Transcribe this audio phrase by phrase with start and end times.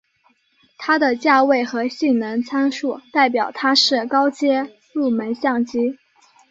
[0.79, 5.99] 它的价位和性能参数代表它是高阶入门相机。